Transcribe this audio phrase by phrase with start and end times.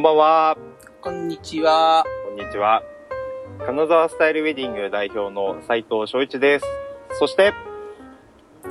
[0.00, 0.56] こんばんは。
[1.02, 2.06] こんにちは。
[2.24, 2.82] こんにちは。
[3.66, 6.64] 金沢スタイルウェディング代表の斉藤翔一です。
[7.18, 7.52] そして、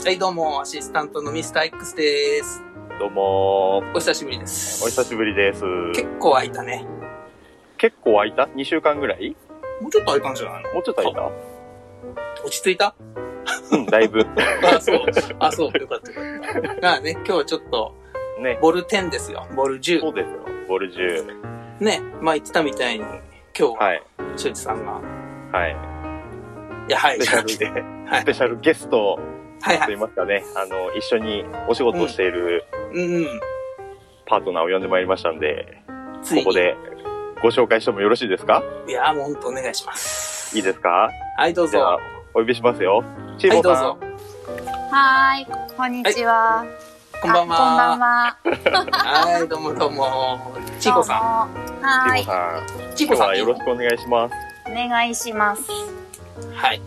[0.03, 2.63] はい、どうも、アシスタントのミスター X です。
[2.99, 4.83] どうもお久しぶりです。
[4.83, 5.61] お久しぶりです。
[5.93, 6.87] 結構空いたね。
[7.77, 9.35] 結構空いた ?2 週間ぐらい？
[9.81, 10.73] もうちょっと空いたんじゃないの？
[10.73, 11.31] もうちょっと空い
[12.43, 12.95] 落ち着いた？
[13.69, 14.25] たうん、だいぶ。
[14.65, 15.05] あ、そう。
[15.37, 15.79] あ、そう。
[15.79, 16.81] よかったよかった。
[16.81, 17.93] まあね、今日はちょっと、
[18.41, 18.57] ね。
[18.59, 19.45] ボル10ですよ。
[19.55, 19.99] ボル10。
[19.99, 20.58] そうですよ。
[20.69, 21.81] ボル10。
[21.83, 23.19] ね、まあ言ってたみたいに、今
[23.57, 24.03] 日は、はい。
[24.53, 25.01] さんが、
[25.51, 25.75] はい。
[26.87, 29.19] いや、はい、スペシャルで、はいスペシャルゲストと
[29.67, 29.95] 言いはいはい。
[29.97, 33.39] ますかね、あの、一緒にお仕事をしているうんうん。
[34.27, 35.81] パートナーを呼んでまいりましたんで、
[36.23, 36.43] ついに。
[36.43, 36.77] ここで
[37.41, 38.61] ご紹介してもよろしいですか？
[38.87, 40.55] いや、もうほんとお願いします。
[40.55, 41.09] いいですか？
[41.37, 42.03] はい、どうじゃあぞ。、
[42.35, 43.03] お呼びしますよ。
[43.39, 43.83] チーはい、ボさん。
[43.83, 44.07] どうぞ。
[44.91, 46.63] はーい、こんにちは。
[47.21, 48.27] こんばんは。
[48.27, 48.87] あこんばんは。
[48.93, 50.39] はい、どうもどうも。
[50.79, 51.17] ちいこさん。
[51.17, 51.19] ん。
[51.83, 52.21] はー
[52.93, 52.95] い。
[52.95, 53.25] ちいこさん。
[53.25, 54.35] 今日はよろしくお願いします。
[54.65, 55.63] お願いします。
[56.53, 56.81] はい。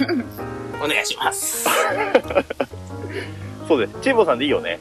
[0.82, 1.68] お願いします。
[3.68, 3.94] そうです。
[4.00, 4.80] チーボさんでいいよね。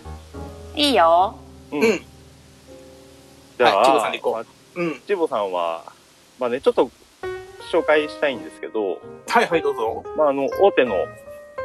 [0.73, 1.35] いいよ。
[1.73, 1.81] ううん。
[1.81, 5.01] じゃあ、はいチーボさんで行こまあうん。
[5.05, 5.83] チーボさんは、
[6.39, 6.89] まあね、ちょっと
[7.73, 10.05] 紹介したいんですけど、はいはい、どうぞ。
[10.15, 10.95] まああの、大手の、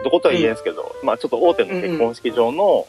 [0.03, 2.84] どことは言えんですけど、まあちょっと大手の結婚式場のうんうん。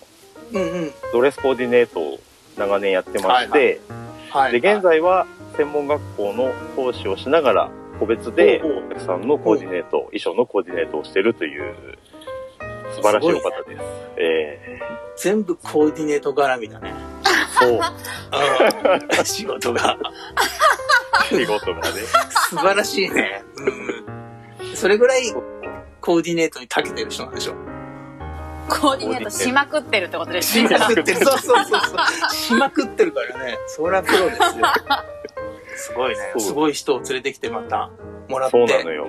[1.12, 2.20] ドレスコーディネートを
[2.58, 3.82] 長年やってまして、
[4.30, 4.60] はい。
[4.60, 11.98] で、現在は専門学校の講師をしながら、個別でお客さんのコーディネート、衣装のコーディネートをしてるという、
[12.96, 13.84] 素晴らしいお方です。
[14.18, 14.80] え
[15.18, 16.94] 全部コーディネート絡みだね。
[17.60, 17.80] ー、そう、
[19.20, 19.98] うん仕事が。
[21.30, 22.02] 仕事がね。
[22.50, 23.44] 素晴らしいね。
[24.60, 24.76] うん。
[24.76, 25.32] それぐらい
[26.02, 27.73] コーディネートに長けてる人なんでしょ？
[28.70, 30.78] コーディネートしまくってるってことですしね。
[30.78, 31.18] まくってる。
[31.26, 32.36] そうそうそうそう。
[32.36, 33.58] しまくってるからね。
[33.68, 34.48] そりゃプロですよ。
[35.76, 36.34] すごいね。
[36.38, 37.90] すごい人を連れてきてまた
[38.30, 38.58] もらって。
[38.58, 39.08] そうなのよ。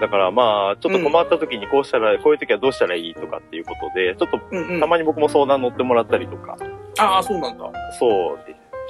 [0.00, 4.80] だからまあ、ちょっと困った時にこうしたら、こういう時はどうしたらいいとかっていうことで、ちょっとうんうん。
[4.80, 6.56] たまに僕も相談乗ってもらったりとか、
[6.98, 7.70] ああ、そうなんだ。
[7.98, 8.38] そう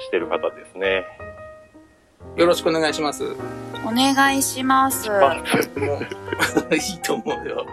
[0.01, 1.05] してる方ですね。
[2.35, 3.23] よろしくお願いします。
[3.23, 3.35] も
[3.89, 5.09] お願いします。
[5.09, 7.65] う、いいと思うよ。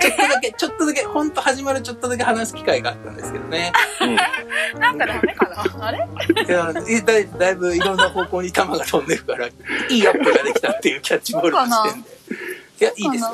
[0.00, 3.72] ちょっとだけ、 ちょっとだけ、ほんと始まるちょっとだけ話す機会があったんですけどね。
[4.00, 4.16] うん。
[4.80, 5.46] なんかダメか
[5.78, 5.86] な？
[5.86, 5.98] あれ？
[5.98, 6.00] い
[6.48, 6.80] やだ
[7.18, 9.52] いだいぶいろんな方向に球が飛んでるから、い
[9.90, 12.08] いアップができたっていうキャッチボールの時点で。
[12.80, 13.30] いや、いいですよ。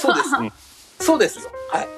[0.00, 0.52] そうですうん。
[1.00, 1.44] そうですよ。
[1.70, 1.88] はい。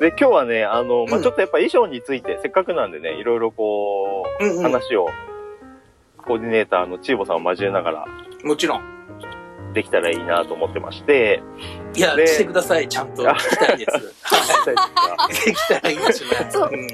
[0.00, 4.72] で、今日はね、あの、まあうんちょっとやっぱ衣装について、せっかくなんでね、いろいろこう、うんうん。
[6.22, 8.06] コーディネーターのチーボさんを交えながら
[8.44, 8.92] もちろん。
[9.72, 11.42] できたらいいなと思ってまして、
[11.96, 12.86] いや、でしてください。
[12.88, 14.14] ちゃんと聞きたいです。
[14.22, 15.32] はい。
[15.46, 16.30] できたらいいですね。
[16.50, 16.86] そうん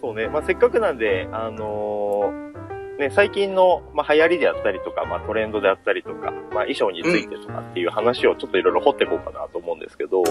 [0.00, 10.28] そうね、まあせっかくなんで、あのーね、最近の、まあ、流行りであったりとか、まあ、トレンドであったりとか、まあ、衣装についてとかっていう話をちょっといろいろ掘っていこうかなと思うんですけど、は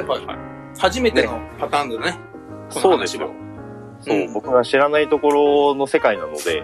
[0.00, 0.38] いはいはい。
[0.78, 2.18] 初めてのパターンだね。
[2.70, 3.30] このそうですよ。
[4.02, 6.62] そう、うん僕が知らないところの世界なので、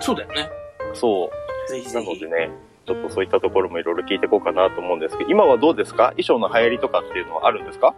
[0.00, 0.50] そうだよね。
[0.94, 1.30] そ
[1.68, 2.46] う、ぜひぜひなので。
[2.46, 2.50] ね、
[2.86, 6.12] ちょっとそういったところもいろいろ聞いていこうかなと思うんですけど、今はどうですか？
[6.16, 7.94] 衣装の流行りとかっていうのはあるんですか？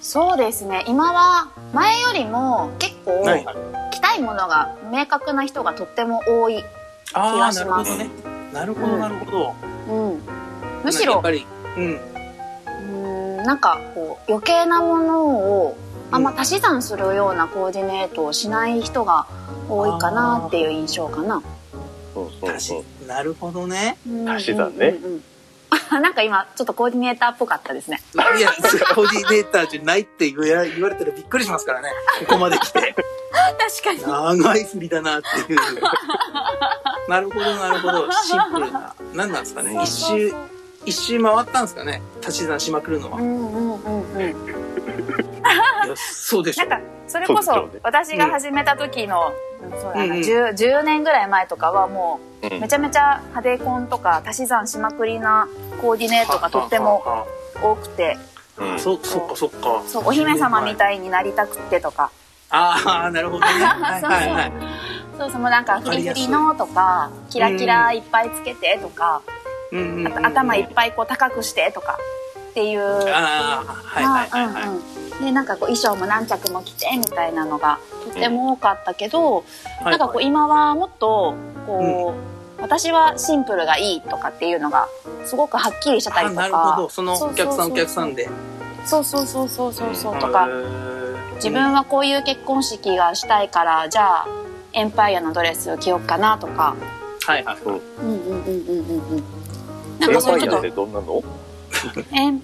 [0.00, 0.84] そうですね。
[0.86, 3.24] 今は前よりも結構。
[3.92, 6.62] 着たいものが明確な人がとっても多い。
[7.14, 8.52] ああ、気がなしまするほどね。
[8.52, 9.54] なるほどなるほど。
[9.88, 10.20] うん。
[10.84, 11.94] むしろやっぱり、うん。
[11.94, 15.76] うーんなんかこう余計なものを
[16.10, 19.26] あんま足し算するようなコーディネートをしない人が
[19.68, 21.42] 多いかなっていう印象かな。
[22.14, 22.54] うんうんうん。
[22.54, 22.74] 足し、
[23.06, 23.98] なるほどね。
[24.26, 25.22] 足し算ねうんうんうん
[25.90, 28.00] なんか今ちょっとコーディネーターっぽかったですね。
[28.38, 28.52] いや、
[28.94, 31.90] コーディネーターじゃないって言わ言われたらびっくりしますからね。
[32.20, 32.94] ここまで来て。
[33.82, 34.02] 確かに。
[34.36, 35.58] 長い振りだなっていう。
[37.08, 38.12] なるほど、なるほど。
[38.12, 38.94] シンプルな。
[39.12, 39.78] 何なんですかね。
[39.82, 40.34] 一周、
[40.84, 42.02] 一周回ったんですかね。
[42.26, 43.18] 足し算しまくるのは。
[43.20, 44.65] いうんうんうんうん。
[45.54, 46.80] や、そうでしょなん。
[46.80, 49.32] かそれこそ私が始めた時の、
[49.62, 49.70] うん。
[49.70, 50.18] そうだな、うんうん。
[50.18, 52.60] 10, 10年ぐらい前とかはもううん。
[52.60, 55.48] めちゃめちゃ派手コンとか足し算しまくりな
[55.80, 57.02] コーディネートがとっても
[57.62, 58.16] 多くて。
[58.58, 58.78] うん。
[58.78, 59.82] そ、そっかそっか。
[59.86, 62.10] そうお姫様みたいになりたくってとか。
[62.50, 63.46] ああ、なるほどね。
[63.64, 64.52] はいはいはい。
[65.18, 69.22] そうそうもうなんかフリフリのとかキラキラいっぱいつけてとか、
[69.72, 71.98] うん頭いっぱいこう高くしてとか
[72.56, 72.80] っていう。
[72.80, 74.68] ああ、はいはいはいはい。
[74.68, 74.82] うんうん
[75.16, 79.44] でなんかこう衣装も何着も着てみたいなのがとっても多かったけど、
[79.82, 81.34] なんかこう今はもっと
[81.66, 82.14] こ
[82.58, 84.88] う、私はシンプルがいいとかっていうのが
[85.24, 86.44] すごくはっきりしてたりとか。
[86.44, 86.88] あなるほど。
[86.90, 87.76] そのお客さんおそうそう。
[87.78, 88.28] 客さんで。
[88.84, 90.12] そうそうそうそうそうそう。
[90.12, 90.20] うん。
[90.20, 90.48] とか。
[91.36, 94.28] 自分はこういう結婚式がしたいからじゃあ
[94.74, 96.76] エンパイアのドレスを着ようかなとか。
[97.26, 97.56] はいはい。
[97.64, 97.80] そう。
[98.02, 99.24] うんうんうんうんうんうん。
[99.98, 100.86] なんエかそういうちょっと
[101.76, 102.42] ンパイアってどん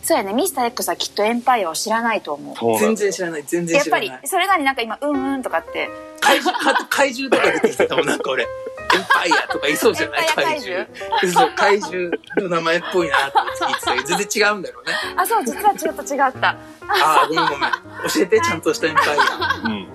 [0.00, 4.28] そうやねミスター X はきっとエンパイアを知らないと思う全然知らない、全然やっぱり知らない。
[4.28, 5.90] それなりなんか今うんうんとかって
[6.20, 8.44] 怪獣、か怪獣とか出てきてたもん、なんか俺。
[8.44, 8.46] エ
[8.96, 10.20] ンパイアとか言いそうじゃない？
[10.22, 10.86] エンパイア怪獣？
[11.34, 14.92] そう、怪獣の名前っぽいなと思って聞いてたけど、全然違うんだろうね。
[15.16, 16.56] あそう実はちょっと違ったあ
[16.88, 17.70] あ、ごめんごめん。
[17.70, 19.60] 教えて、ちゃんとしたエンパイア。
[19.68, 19.88] うん。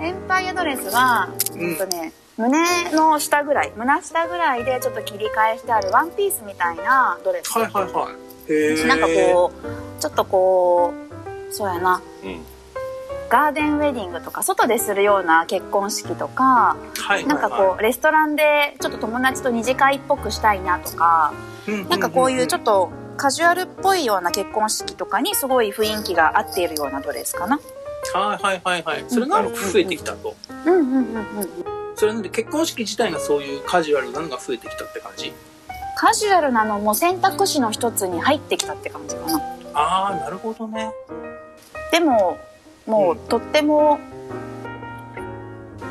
[0.00, 8.10] エンパイアドレスは、うんえっとね胸の下ぐらい胸下ぐらいでちょっと切り返してあるワンピースみたいなドレス、はいはいは
[8.48, 8.52] い。
[8.52, 8.86] へえ。
[8.86, 10.94] なんかこうちょっとこ
[11.48, 12.40] うそうやなうん。
[13.28, 21.32] ガーデンウェディングとか外でするような結婚式とかう、はいはいはい、なんかこうレストランでちょっと友達と二次会っぽくしたいなとか、
[21.68, 27.58] うん、なんかこういうちょっっとカジュアルっぽいような結婚式とかにすごい雰囲気が合っているようなドレスかな。
[27.58, 28.18] と。
[28.18, 29.04] はいはいはいはい。
[29.08, 30.34] それが増えてきたと。
[30.64, 31.79] うんうんうんうん。
[32.00, 35.34] それなんで結婚式自体がそういうカジュアルなのが増えてきたって感じ？
[35.98, 39.38] カジュアルなのも選択肢の一つに入ってきたって感じかな。
[39.74, 40.90] ああ、なるほどね。
[41.92, 42.38] でも
[42.86, 44.00] もう、うんとっても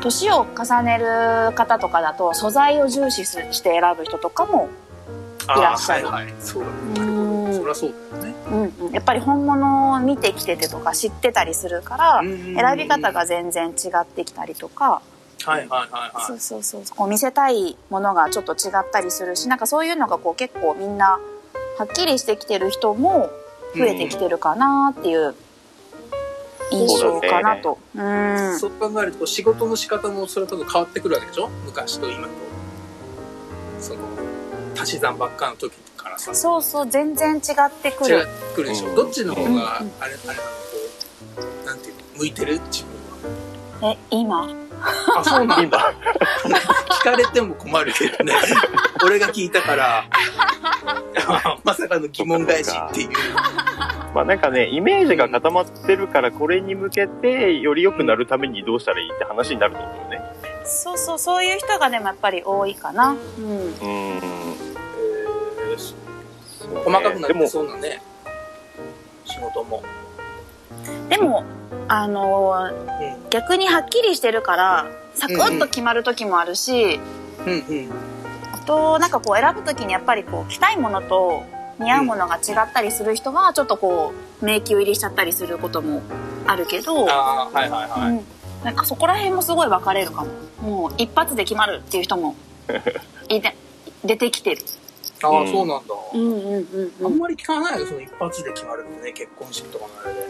[0.00, 4.68] 年を重ねる方とかだと素材を重視すして選ぶ人とかも
[5.46, 6.34] あいらっしゃるーはいはい。
[6.40, 6.68] そうだ。
[7.02, 8.34] うんそりゃそうだよね。
[8.50, 15.02] うんうんやっぱり本物を見てきててとか知ってたりするから選び方が全然違ってきたりとか、
[15.44, 16.26] はいはいはいはい。
[16.26, 16.82] そうそうそう。
[16.96, 21.18] こう見せたいものがちょっと違ったりするしなんかそういうのがこう結構みんな
[21.78, 23.30] はっきりしてきてる人も
[23.74, 25.34] 増えてきてるかなっていう
[26.72, 27.78] 印象かなと。
[27.94, 28.58] うん。
[28.58, 31.48] そう考えると仕事の仕方もそれとも変わってくるわけでしょ？
[31.64, 32.30] 昔と今と。
[33.80, 34.00] その
[34.78, 36.34] 足し算ばっかの時からさ。
[36.34, 38.18] そうそう全然違ってくる。
[38.18, 38.94] 違ってくるでしょ、うん。
[38.94, 39.56] どっちの方がうん。
[39.56, 42.00] あれあれなのこうなんていうの？
[42.18, 42.60] 向いてる？
[42.70, 42.84] 自
[43.80, 43.94] 分は。
[43.94, 44.48] え今？
[45.16, 45.92] あそうなん今だ。
[47.00, 48.34] 聞かれても困るけどね。
[49.04, 50.04] 俺が聞いたから。
[51.64, 53.08] まさかの疑問返しっていう。
[54.14, 60.20] まあなんかね、イメージが固まってるから、これに向けて、より良くなるためにどうしたらいいって話になると思うよね。
[60.64, 63.08] そうそうそういう人がでもやっぱり多いかな。
[63.10, 63.16] うん。
[63.16, 64.16] うーん。
[64.16, 64.40] えー
[66.84, 68.00] 細かくなってでも、そうなね。
[69.24, 69.82] 仕事も
[71.08, 71.44] でも
[71.88, 77.00] あのうん逆にはっきりしてるからサクッと決まる時もあるし、
[77.46, 77.90] うんうん。
[78.52, 81.44] あとなんかこう選ぶ時にやっぱりこう着たいものと
[81.78, 84.12] 似合うものが違ったりする人がちょっとこ
[84.42, 86.02] う迷宮入りしちゃったりすることも
[86.46, 88.24] あるけど、ああはいはいはい、うん、
[88.64, 90.50] なんかそこら辺もすごい分かれるかも。
[90.60, 92.34] もう一発で決まるっていう人も
[93.28, 93.56] いて
[94.04, 94.62] 出てきてる。
[95.22, 95.52] ああ、うん。
[95.52, 97.06] そうなんだ、うんうんうん。
[97.06, 100.20] あんまり聞かないよその一発で決まるってね結婚式とかのあれで、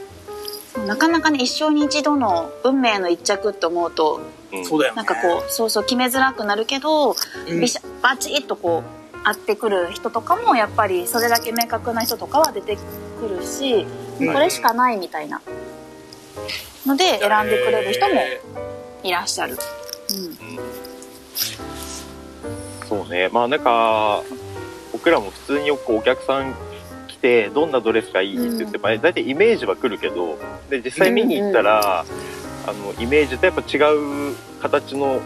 [0.86, 4.20] なかなかね一生に一度の運命の一着って思うと
[4.52, 4.64] うん。
[4.64, 4.92] そうだよ。
[4.92, 7.14] ねなんかこうそうそう決めづらくなるけど、
[7.48, 7.60] うん。
[7.60, 13.86] ビシャバチッとこう合ってくる人とかもやっぱりそれだけ明確な人とかは出てくるし、
[14.20, 14.32] うん。
[14.32, 15.40] これしかないみたいな。
[16.86, 18.40] ので選んでくれる人もえ
[19.02, 19.56] いらっしゃる。
[22.88, 23.28] そうね。
[23.28, 24.22] まあなんか、
[24.92, 26.56] 僕らも普通にこうお客さん来
[27.20, 32.04] て、どんなドレスがいいって言って、うんまあ大体イメージは来るけど、で、実際見に行ったら、
[32.66, 35.20] あの、イメージとやっぱ違う形の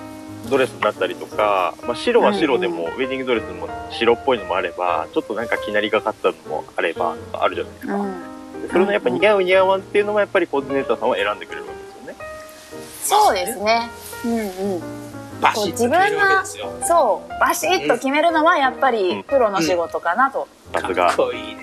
[0.50, 7.94] ドレスになったりとか、まあ白は白でも、うんウェディングドレスも白っぽいのもあれば、ちょっとなんかきなりがかったのもあれば、あるじゃないですか。
[7.94, 8.34] うん
[8.64, 13.24] でそれのやっぱ似合う似合わんっていうのもやっぱりコーディネーターさんは選んでくれるわけですよね。
[13.24, 13.90] そうですね。
[14.24, 14.44] うんうん。
[14.78, 20.48] ー、バシッと決めるわけですよそうバシッと決めるのはやっぱうんりプロの仕事かなと。
[20.80, 21.06] さすが。
[21.08, 21.16] かっ。
[21.16, 21.60] こいいね。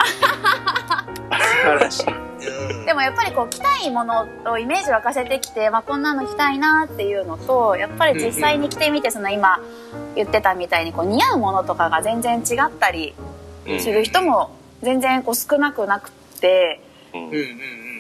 [1.62, 9.60] 素晴らしい、うん、でもやっぱりこう着たいものをイメージ沸かせてきて、まあ、こんなの着たいなっていうのとやっぱり実際に着てみてその今
[10.16, 13.14] 言ってたみたいにこう似合うものとかが全然違ったり
[13.68, 13.80] うん。
[13.80, 16.82] する人も全然こう少なくなくって、
[17.14, 17.22] うん。
[17.22, 17.36] うんうん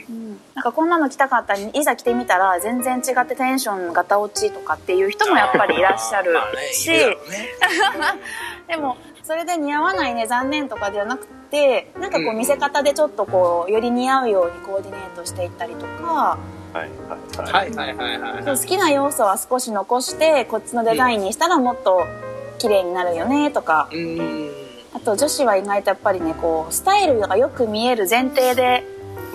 [0.09, 0.39] うん。
[0.55, 6.35] なんかこんなの着たかったいざ着てみたら全然違ってテンションガタ落ちとかっていう人もやっぱりいらっしゃる
[6.73, 6.89] し、
[8.67, 16.37] でもそれで似合わないね残念とかではなくてなんかこううん見せ方でちょっとこうより似合うようにコーディネートしていったりとか。
[16.73, 17.57] はいはいは。
[17.57, 18.43] はいいはいはいはい。
[18.43, 22.05] そう好きな要素は少し残してこっちのデザインにしたらもっと
[22.59, 23.89] 綺麗になるよねとか。
[23.91, 24.51] うん。
[24.93, 28.83] あと女子は意外とやっぱりねこうスタイルがよく見える前提で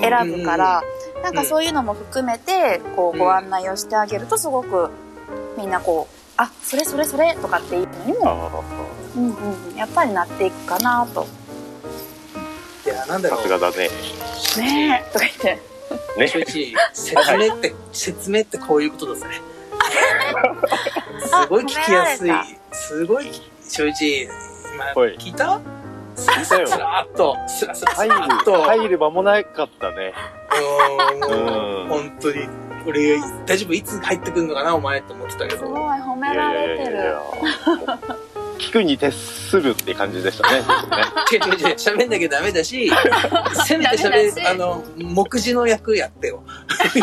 [0.01, 0.83] 選ぶから
[1.23, 4.91] なんかそういうのも含めてこうご案内をしてあげるとすごく
[5.57, 8.63] みんなこうあそれそれそれとかっていうのにも、あ
[9.17, 11.27] うんうんうん、やっぱりなっていくかなと。
[12.85, 13.39] いやー、なんだろう。
[13.39, 13.89] さすがだね。
[14.59, 15.59] ねえとか言って。
[16.19, 16.29] ね。
[16.29, 19.27] 正直、 説明って、説明ってこういうことだぜ。
[21.25, 22.31] すごい聞きやすい。
[22.73, 23.31] すごい、
[23.69, 24.29] 正直、
[24.75, 25.61] 今、はい聞いた？
[26.17, 28.63] スラスラっと、スラスラス入るラっ、と。
[28.63, 30.15] 入る間もなかったね。
[30.53, 32.49] うーん、うん本当に。
[32.87, 33.75] 俺、大丈夫？
[33.75, 35.59] いつ入ってくるのかなお前って思ってたけど。
[35.59, 36.97] すごい褒めいらやいやいやいれてる。
[36.99, 37.21] や。
[38.59, 40.63] 聞くに徹するって感じでしたね。
[41.29, 42.91] ちょっとね違う違う違う、喋んなきゃダメだし、
[43.67, 46.43] せめて喋、あの、目次の役やってよ。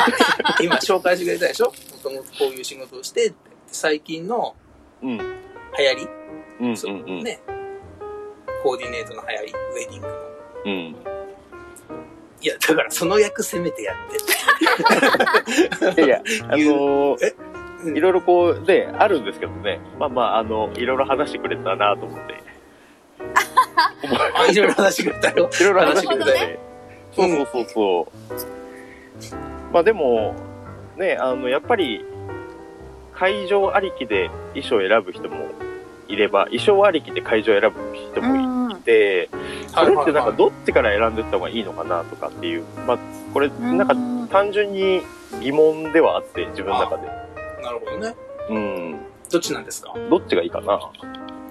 [0.62, 1.68] 今紹介してくれたでしょ？
[1.68, 1.72] も
[2.04, 3.34] ともとこういう仕事をして
[3.68, 4.56] 最近の
[5.02, 5.18] うん。
[5.18, 5.24] 流
[5.86, 6.08] 行り、
[6.60, 7.24] うんうんそううん。
[7.24, 7.40] ね、
[8.64, 10.14] コーディネートの流行り、ウェディングの。
[10.66, 10.96] うん。
[12.42, 13.96] いや、だからその役せめてやっ
[15.96, 15.98] て。
[16.02, 17.53] いやいや、あのーえうん
[17.90, 19.80] いろいろこう、で、あるんですけどね。
[20.00, 22.36] まあまあ、あの、いろいろ話してくれたなと思って。
[24.36, 25.50] あ、いろいろ話してくれたよ。
[25.60, 26.60] いろいろ話してくれなるて。
[27.12, 28.08] そうそうそうそ
[29.32, 29.74] う。
[29.74, 30.36] まあでも、
[30.98, 32.06] ね、あの、やっぱり、
[33.14, 35.48] 会場ありきで衣装を選ぶ人も
[36.08, 38.36] いれば、衣装ありきで会場を選ぶ人うも
[38.72, 38.82] いん。
[38.82, 39.30] て、
[39.68, 42.98] それってなんかどどっちから選んでいった方がいいのかなとかっていう、まあ、
[43.34, 45.04] これ、なんかうん単純に
[45.42, 47.23] 疑問ではあって、自分の中で。
[47.64, 48.16] なるほどね。
[48.50, 49.00] うん。
[49.32, 49.96] どっちなんですか？
[50.10, 50.80] どっちがいいかな？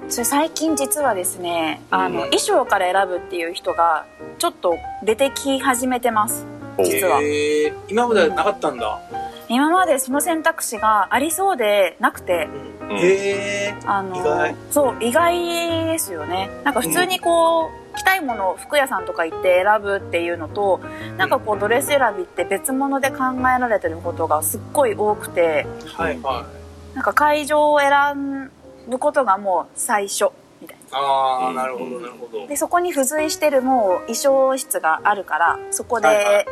[0.08, 4.04] それ最近実はですね、あの、うん衣装から選ぶっていう人が、
[4.38, 6.46] ちょっと出てき始めてます。
[6.78, 7.20] 実は。
[7.20, 7.74] へー。
[7.88, 9.00] 今まではなかったんだ。
[9.48, 12.48] 今までその選択肢がありそうでなくて、
[12.82, 12.96] うん。
[12.98, 13.90] へー。
[13.90, 14.54] あの、意外。
[14.70, 16.50] そう、意外ですよね。
[16.64, 20.80] なんか普通にこう、着たいものを服屋さんとか行って選ぶっていうのと、
[21.16, 26.46] なんかこうドレス選びって別物で考えられてることがすっごい多くて、はいは
[26.94, 28.50] なんか会場を選
[28.88, 30.26] ぶことがもう最初
[30.60, 30.80] みたいい。
[30.92, 32.46] ああ、うんなるほど、なるほどな。。
[32.46, 36.44] で、そこに付随してるもう衣装室があるから、そこで、はいは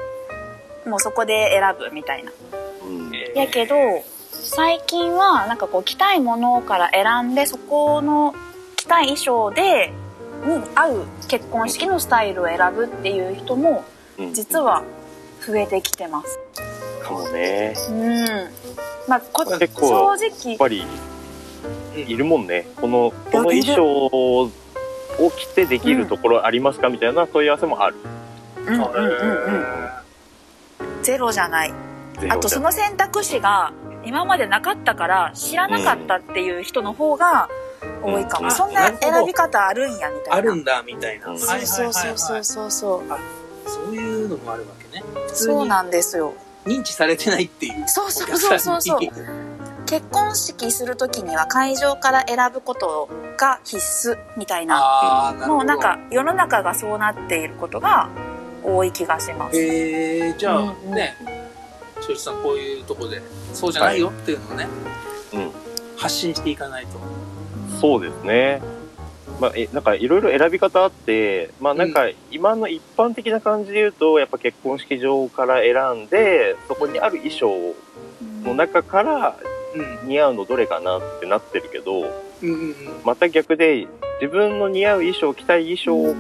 [0.87, 2.33] もうそこで選ぶみたいな。
[2.85, 3.77] うんえーやけど、
[4.33, 8.35] 最近はなんかこう着たいものから選んで、そこの
[8.77, 9.93] 着たい衣装で、
[10.45, 13.85] に合う結婚式のスタイルを選ぶっていう人も
[14.19, 14.83] うん実は
[15.47, 16.39] 増えてきてます。
[17.03, 17.75] かもね。
[17.89, 18.25] うん。
[19.09, 20.85] まあ、こ結構正やっ直、ぱり、
[21.97, 22.67] いるもんね。
[22.77, 23.85] この、この衣装
[24.45, 24.51] を
[25.37, 27.97] 着てできるところありますかみたいな問い合わせもある。
[28.57, 28.83] うんうんうんう
[29.59, 31.03] ん。
[31.03, 31.73] ゼロじゃない。
[32.29, 33.73] あとその選択肢が
[34.05, 37.49] 今までなかったから知らなかったっていう人の方が
[38.03, 38.47] 多いかも。
[38.47, 40.35] うんそんな選び方あるんやみたいな。
[40.35, 41.29] あるんだ、みたいな。
[41.29, 42.19] うんはいそうはいはいはい。
[42.19, 43.03] そうそうそうそう。
[43.67, 45.05] そういうのもあるわけね。
[45.29, 46.35] そうなんですよ。
[46.67, 47.89] 認知されてないっていう。
[47.89, 48.99] そうそうそうそうそう。
[49.87, 53.79] 結婚式するときには会場から選ぶことが必
[54.11, 55.35] 須みたいな。
[55.47, 58.09] もうなんか世の中がそうなっていることが
[58.63, 59.59] 多い気がします。
[59.59, 61.17] へえー、じゃあ、うんうんね、
[62.01, 63.21] 庄司さんこういうとこで、
[63.53, 64.69] そうじゃないよっていうのをね、
[65.33, 65.51] うん。
[65.97, 66.99] 発信していかないと。
[67.81, 68.63] そうですね。
[69.41, 77.75] まあ、え、なんかいろいろ選び方あって、まあなんか今の一般的な感じで言うと、やっぱ結婚式場から選んで、そこにある衣装
[78.45, 79.37] の中から
[79.75, 80.09] うん。
[80.09, 82.03] 似合うのどれかなってなってるけど。
[83.05, 83.87] また逆で
[84.21, 86.17] 自分の似合う衣装、着たい衣装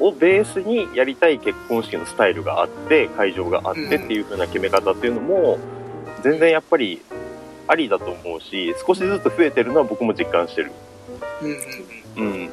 [0.00, 5.58] をベースにやりたい結婚式のスタイルがあって、会場があってっていう風な決め方っていうのも、
[6.22, 7.02] 全然やっぱり
[7.66, 10.72] ありだと思うし、少しずつ増えてるのは僕も実感してる。
[11.42, 11.56] うんうん
[12.16, 12.32] うん。
[12.32, 12.50] うん。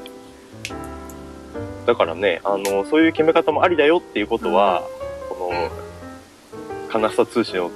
[1.85, 4.83] だからね、あの、そういう決め方もありだよっていうことは、
[5.29, 7.71] この、金スタ通信を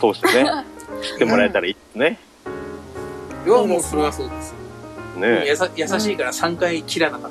[0.00, 0.50] 通してね、
[1.02, 2.18] 知ってもらえたらいいですね。
[3.46, 4.54] いや、もうそれはそうです。
[5.16, 5.44] ね
[5.76, 7.30] 優しいから3回切らなかっ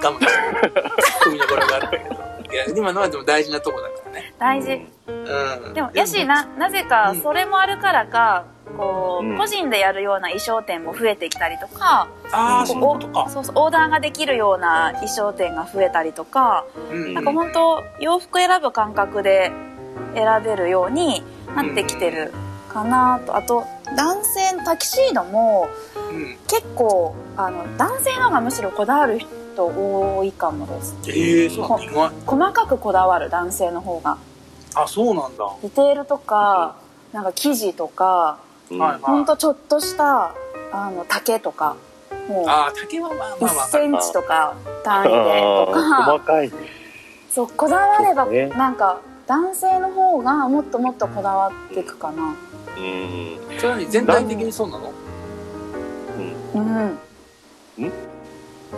[0.00, 0.08] た。
[0.08, 1.22] 我慢して。
[1.24, 2.35] 組のころがあったけど。
[2.50, 4.32] いや、今のはでも大事なとこだからね。
[4.38, 4.86] 大事。
[5.08, 5.74] うん。
[5.74, 8.44] でも、やし、な、なぜか、それもあるからか、
[8.76, 13.30] こうんう、個人でやるような衣装店も増えてきたりとか、ああ、こそういうことか。
[13.30, 19.50] そうそう、オーダーができるような衣装店が増えたりとか、うんなんか本当洋服選ぶ感覚で
[20.14, 21.22] 選べるように
[21.54, 22.32] なってきてる
[22.72, 23.36] かなと。
[23.36, 23.64] あと、
[23.96, 25.68] 男性のタキシードも
[26.10, 26.36] うん。
[26.48, 29.28] 結構、あの、男性の方がむしろこだわる人
[29.64, 30.94] 多いかもです。
[31.08, 31.66] ええそう。
[32.26, 34.18] 細かくこだわる男性の方が。
[34.74, 35.44] あ、そうなんだ。
[35.44, 36.76] はディテールとか、
[37.12, 38.38] なんか生地とか、
[38.70, 38.80] うん。
[38.80, 40.34] ほんとちょっとした、
[40.72, 41.76] あの、丈とか、
[42.28, 43.66] もう、ああ、竹はまあまあま1あ。
[43.68, 46.52] センチとか単位でとあー細か、かい。
[47.30, 52.34] そう、こだわれば、そうねなんか、男性の方がもっともっとこだわっていくかな。
[52.76, 53.38] うん。
[53.58, 54.92] それは何全体的にそうなの？
[56.54, 56.98] うん。
[57.76, 58.15] 全体的に。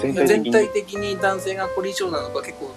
[0.00, 1.18] 全体的に。
[1.20, 2.72] 男性がこれ以上なのか結構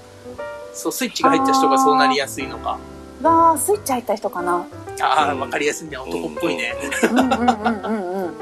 [0.74, 2.80] そう、スイッチが入った人がそうなりやすいのか。
[3.22, 4.66] がスイッチ入った人かな。
[5.02, 5.40] ああ、うん。
[5.40, 5.98] わかりやすいね。
[5.98, 6.74] 男っぽいね。
[7.04, 8.38] うんうんうんうんうん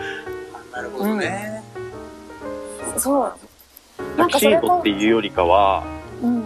[0.71, 1.63] なるほどね。
[2.97, 3.33] そう。
[4.17, 5.83] なタキシんかそれとードっていうよりかは、
[6.21, 6.43] うん。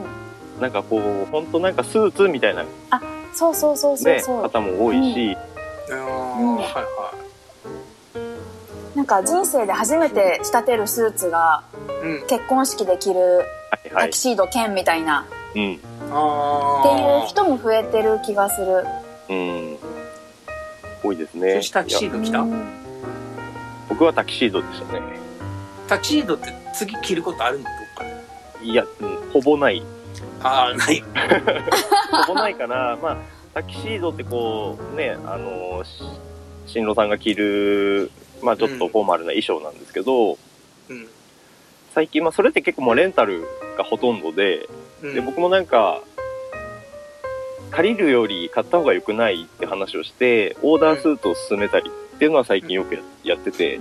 [0.59, 2.69] なんかこう、本当なんかスーツみたいなね、
[3.33, 5.37] そうそうそうそうそう、方も多いし、
[5.89, 6.01] うん、う
[6.53, 6.55] ん。
[6.57, 7.13] はいは
[9.03, 11.61] なんか人生で初めて仕立てるスーツが。
[12.29, 13.41] 結婚式で着る
[13.93, 14.17] タキ。
[14.17, 15.79] シード兼みたいなうん。
[16.09, 17.25] あっていうあ。
[17.27, 18.85] 人も増えてる気がする。
[19.29, 19.77] うん。
[21.03, 21.55] 多いですね。
[21.55, 22.39] そしてタキシード着た？
[22.39, 22.63] うん
[23.89, 25.01] 僕はタキシードでしたね。
[25.89, 27.65] タキシードって次着ることあるの？
[27.65, 28.03] どっか
[28.61, 28.65] で。
[28.65, 29.83] いや、うんほぼない。
[30.41, 31.03] ああ、ない。
[32.25, 32.97] ほぼないかな。
[33.01, 33.17] まあ、
[33.53, 36.01] タキシードってこう、ね、あの、し
[36.67, 38.09] 新郎さんが着る、
[38.43, 40.37] まあちょっとフォーマルな衣装なんですけど、
[40.89, 41.07] うん。
[41.93, 43.43] 最近、まあそれって結構もうレンタル
[43.77, 44.67] がほとんどで、
[45.01, 45.13] うん。
[45.13, 46.01] で、僕もなんか、
[47.71, 53.79] 借りるより買った方が良くないって話をして、オーダースーツを勧めたりっていうのは最近よくややってて、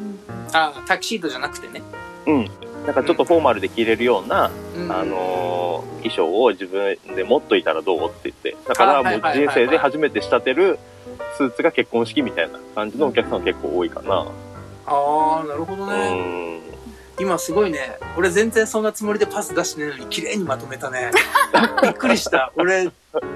[0.53, 1.83] ああ、タキシードじゃなくてね。
[2.27, 2.51] うん。
[2.87, 4.93] なんかちょっとフォーマルで着れるような、うん。
[4.93, 5.63] あのー
[6.03, 10.79] 衣装を自分で持っといたらどうって言って、だからもう人生で初めて仕立てる
[11.37, 14.27] スーツが結婚式みたいな感じのお客さん結構多いかな。
[14.87, 16.59] ああ、なるほどうね。
[16.59, 16.63] ん。
[17.21, 17.99] 今すごいね。
[18.17, 21.11] 俺全然そんなつもりでパス出してないのに綺麗にまとめたね。
[21.83, 22.53] びっくりした。
[22.57, 22.91] 俺、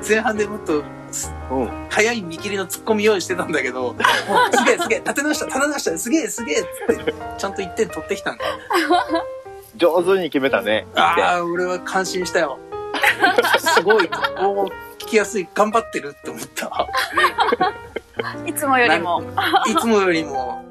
[0.07, 0.83] 前半でもっと
[1.51, 1.87] うん。
[1.91, 8.51] 早い見切りのツッコミ用意してたんだけど、もうすげえすげえ、立て直した、立て直した、すげえすげえっつって、ちゃんと1点取ってきたんだよ。
[9.77, 10.87] 上手に決めたね。
[10.95, 12.59] ああ、俺は感心したよ。
[13.59, 14.11] すごい。
[14.39, 15.47] おー聞きやすい。
[15.55, 16.89] 頑張ってるって思った。
[18.47, 19.23] いつもよりも。
[19.67, 20.65] いつもよりも、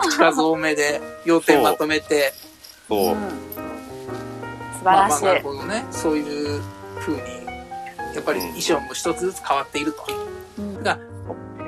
[0.00, 2.32] 口数多めで、要点まとめて、
[2.88, 3.14] そう。
[3.14, 3.18] うん
[4.78, 5.24] 素晴らしい。
[5.24, 5.86] まあまあ、なるほどね。
[5.90, 6.60] そういう
[7.00, 7.20] 風に、
[8.14, 10.04] やっぱり衣装も一つずつ変わっていると。
[10.58, 10.98] うんが、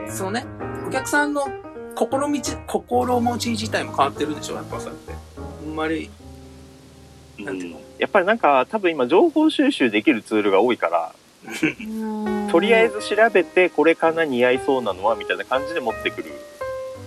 [0.09, 0.46] そのね、
[0.87, 1.49] お客さんの
[1.94, 5.12] 心みち、心持ち自体も変わってるんでしょ、やっぱそうやって。
[5.66, 6.11] あんまり、
[7.38, 7.81] なんていうの？
[7.99, 11.12] やっぱりなんか多分今情報収集できるツールが多いから、
[11.44, 16.31] うんとりあえず調べてこれかな似合いそうなのはみたいな感じで持ってくる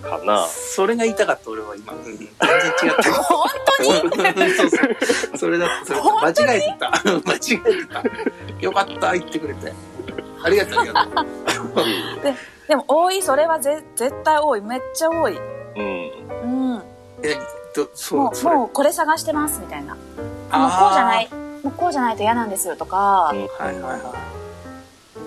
[0.04, 0.46] かな。
[0.46, 1.92] それが言いたかった、俺は今。
[1.92, 3.12] うん全然違った。
[3.12, 3.82] 本当
[4.44, 4.50] に？
[4.54, 5.38] そうそう。
[5.38, 5.94] それだった。
[5.94, 6.90] 間違えてた。
[6.90, 8.02] 間違えてた。
[8.60, 9.72] よかった、言ってくれて。
[10.42, 11.24] ありがとう、ありがとう。
[12.68, 14.60] でも多い、それはぜ絶対多い。
[14.60, 15.36] めっちゃ多い。
[15.36, 16.72] うん。
[16.74, 16.82] うん。
[17.22, 17.36] え、
[17.74, 18.58] どそもう、そうれ。
[18.58, 19.94] もうこれ探してますみたいな。
[19.94, 20.02] もう
[20.70, 21.28] こうじゃない。
[21.62, 24.14] もうこうじゃないと嫌なんですとか、うんはいはいは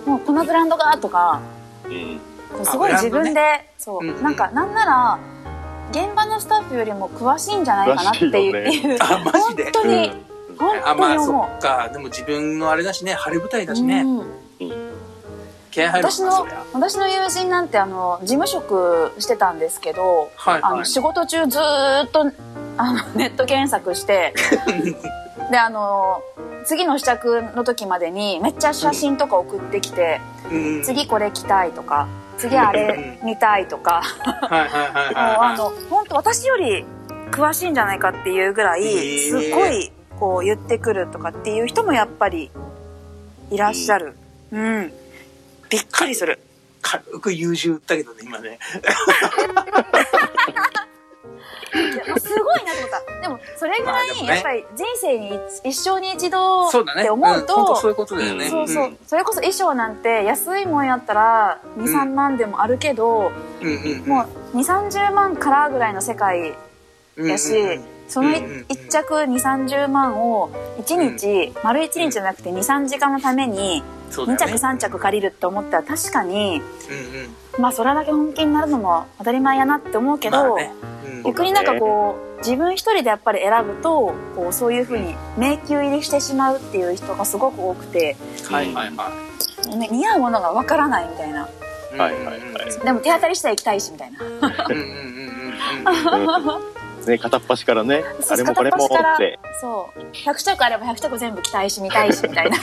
[0.06, 1.40] もうこのブランドがとか、
[1.84, 2.20] うん。
[2.52, 5.18] こうすごい自分で、そう、うんうんなんかなんなら、
[5.90, 9.64] 現場のスタッフよりも詳しいんじゃないかなっていう、いよねいうあマジで？
[9.64, 10.12] 本当に、
[10.58, 11.88] 本あ、まあ、そ当に思っか。
[11.92, 13.76] でも自分のあれだしね、晴れ舞台だう。
[13.76, 14.02] しね。
[14.02, 14.26] うん
[15.92, 16.46] 私の。
[16.72, 20.72] 私の友人なんてあの事務職してたんですけど、はいはい。
[20.72, 22.32] あの仕事中ずーっと
[22.76, 24.34] あのネット検索して
[25.50, 26.22] であの
[26.64, 32.08] 次の試着の時までにめっちゃ写真とか送ってきて、うん次これ着たいとか
[32.38, 34.02] 次あれ見たいとか、
[35.58, 36.84] もう本当私より
[37.30, 42.50] 詳しいんじゃないかっていうぐらい、すごいこう言ってくるとかっていう人もやっぱり
[43.50, 44.14] いらっしゃる。
[44.52, 44.92] うん。
[45.68, 46.38] びっくりする。
[46.80, 48.58] 軽く優柔打ったけどね、今ね。
[52.20, 53.20] すごいなと思った。
[53.20, 56.68] でも、それぐらい、やっぱり人生に一一生に一度。
[56.68, 56.72] っ
[57.02, 58.48] て思うと、いうことだよね。
[58.48, 63.30] そうそう、それこそ衣装なんて安いもんやったら2、うん3万でもあるけど。
[64.06, 66.54] もう2、30万からぐらいの世界
[67.16, 77.62] うん、やし、そのうんうんうん一着2、30万を1日、丸1日じゃなくて2、3時間のために2そうだよね着3着借りるって思ったら確かに、うんうん。
[77.62, 88.16] まあそれだけ本気になるのも当たり前やなって思うけど、まあねうん逆になんかこう自分一人でやっぱり選ぶとこうそういうふうに迷宮入りしてしまうっていう人がすごく多くて、
[88.48, 89.10] はいはいは
[89.76, 91.48] ね似合うものがわからないみたいな。
[91.48, 91.50] い。
[91.98, 92.38] はいはいはい
[92.84, 94.22] でも手当たりしたら行きたいしみたいな。
[94.24, 94.50] うんうんうんうん
[96.56, 96.78] うん。
[97.06, 99.38] ね、片っ端からね、あれもこれも片っ端からって。
[99.60, 100.00] そう。
[100.12, 102.58] 100着あれば100着全部着たいし見たいしみたいな。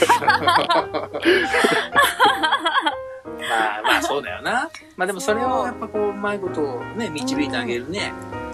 [3.48, 4.70] まあまあそうだよな。
[4.96, 8.12] まあでもそれをやっぱこう、うまいことをね、導いてあげるね。
[8.40, 8.45] うん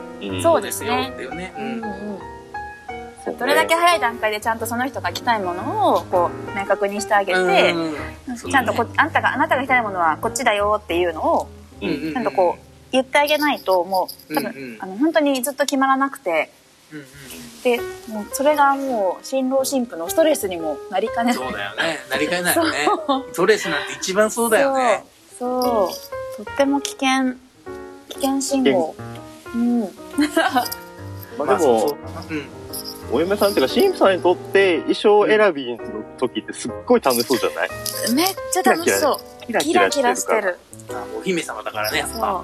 [0.42, 1.08] そうですね。
[1.08, 1.52] よっていうね。
[3.38, 7.92] どれだけ早い段階でちゃんとその人が着たいものをこう明確にしてあげて、う
[8.32, 11.48] んちゃんとこあんたがあなたが着たいものはこっちだよっていうのを
[11.80, 16.50] ちゃんとこう言ってあげないともう多分、あの本当にずっと決まらなくて。
[17.64, 21.35] でもうそれがもう新郎新婦のストレスにもなりかねない。
[21.35, 21.98] そうだよね。
[22.11, 22.70] なりかねないよね。
[23.35, 25.04] ドレスなんて一番そうだよね。
[25.38, 25.62] そう。
[25.62, 26.44] そう。
[26.44, 27.37] とっても危険。
[28.08, 28.94] 危険信号。
[29.54, 29.88] うん
[31.38, 31.96] まあでも。
[33.14, 35.79] お嫁さんっていうか、神父さんにとって衣装選びの
[36.18, 37.68] 時ってすっごい楽しそうじゃない？
[38.14, 40.57] めっちゃ楽しそうキラキラキラしてる
[40.90, 42.27] あお姫様だからね、やっそうぱ。
[42.27, 42.40] だ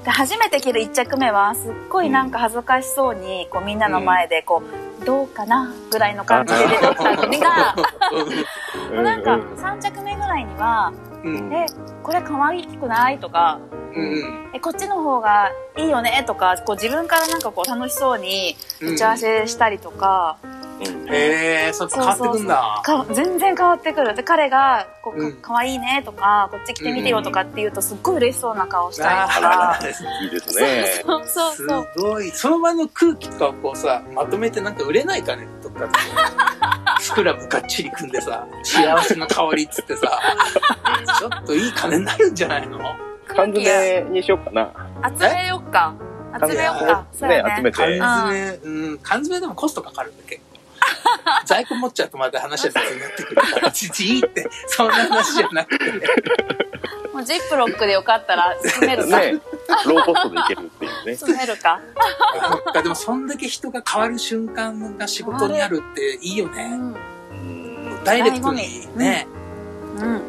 [0.00, 4.62] って初めて着る一着目はすっごいなんか恥ずかしそうにこうみんなの前でこ
[5.00, 7.76] う、どうかなぐらいの感じで出てきたのが
[8.90, 11.36] うなんか3着目ぐらいにはうん。
[11.38, 11.52] 「うん。
[11.52, 11.66] え
[12.04, 13.58] これ可愛くない?」とか
[13.96, 14.50] うん。
[14.54, 20.53] 「えこっちの方がいいよね?」とかこう自分からなんかこう楽しそうに打ち合わせしたりとか、うん
[21.10, 22.82] へえ、そっか変わってくんだ。
[22.84, 24.14] か全然変わってくる。
[24.14, 25.32] で彼がこう、うん。
[25.34, 29.78] か可愛いねとかこっち着てみてよとかって言うとすっごい嬉しそうな顔したりあとか。
[30.22, 31.02] いいですね。
[31.04, 31.88] そうそうすそう。
[31.96, 32.30] ごい。
[32.30, 35.94] その場の空気とかをこうさ、まとめてなんか売れないかねとかって。
[37.00, 40.18] スクラブがっちり組んでさ、幸せの香りっつってさ、
[41.18, 42.78] ちょっといい金になるんじゃないの？
[43.26, 44.70] 缶詰にしようかな。
[45.18, 45.94] 集めよっか。
[46.40, 47.06] 集めよっか。
[47.12, 47.50] そうやね。
[47.50, 47.98] ね集めて。
[47.98, 50.43] 缶詰、うん、缶詰でもコストかかるんだ結構。
[51.44, 55.84] 在庫持っちゃうとまた話は別になってくるから、ちちいいって、そんな話じゃなくて。
[57.12, 59.40] もうジップロックでよかったら詰めるか、ね、
[59.86, 61.14] ローコストでいけるっていうね。
[61.16, 61.80] 詰めるか、
[62.82, 66.64] でもそんだけ人が変わる瞬間が仕事にあるっていいよね。
[66.72, 66.94] うん。
[67.30, 67.64] うん
[68.04, 69.26] ダイレクトにね、
[69.96, 70.22] うん、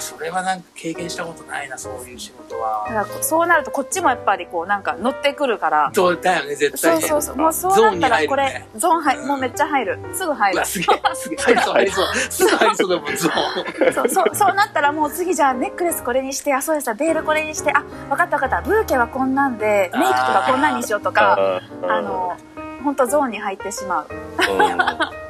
[0.00, 2.84] それはなんか経験したことないな、そういう仕事だは。
[2.86, 5.90] からそうなるとこっちもやっぱりこうなんか乗ってくるから。
[5.94, 6.96] そうだよね、絶対。
[6.96, 7.02] に。
[7.02, 9.18] そうそうそうもうそうなったらこれゾーンに入るね。
[9.18, 9.98] ゾーン入もうめっちゃ入る。
[10.14, 10.64] すぐ入る。
[10.64, 12.06] すげえ、すげえ、入りそう、入りそう。
[12.30, 13.94] すぐ入りそうだもん、ゾーン。
[13.94, 18.60] そうそうそうなったらもう次じゃあネックレスこれにしてあそうやさベールこれにしてあ分かった分かった。
[18.62, 22.36] ブーケはこんなんでメイクとかこんなんにしようとかああの
[22.84, 24.06] 本当ゾーンに入ってしまう。
[24.38, 25.27] ー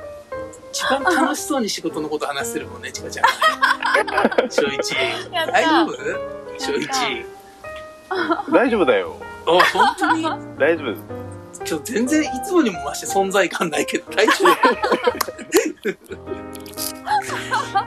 [0.79, 3.25] 一番楽しそうに仕事のこと話してるもんね、ちかちゃん
[4.07, 4.47] がね。
[4.49, 4.95] 小一。
[5.33, 5.93] 大丈夫？
[6.57, 6.88] 小一。
[8.11, 9.17] うん大丈夫だよ。
[9.45, 10.23] お、本当に？
[10.57, 10.95] 大丈夫。
[11.69, 14.33] 今日全然いつもにも増して存在感ないけど、大丈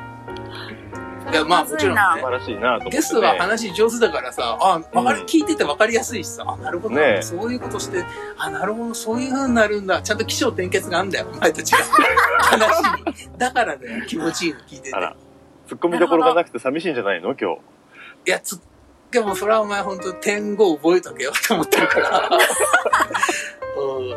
[1.32, 2.86] いやまあもちろんね素晴らしいなと思って、ね。
[2.88, 8.04] 夫ゲストは話上手だからさ、あ、わかる、うん聞いてて分かりやすいしさ、あ、なるほど、ねそういうことして、
[8.38, 10.02] あ、なるほど、そういう風になるんだ。
[10.02, 11.78] ちゃんと起承転結があるんだよ、お前たちが。
[12.42, 13.38] 話に。
[13.38, 15.00] だからね、気持ちいいの聞いててあ。
[15.00, 15.16] ら、
[15.70, 17.36] 突っ込みどころがなくて寂しいんじゃないの？
[17.36, 17.60] 今日。
[18.28, 18.60] いや、つ、
[19.12, 22.30] でもそれはお前本当点5覚えとけよって思ってるから。
[23.78, 24.16] うん。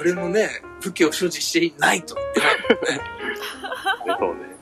[0.00, 0.48] 俺もね、
[0.80, 2.98] 武器を所持していないと言ってないからね。
[2.98, 4.53] ね そうね。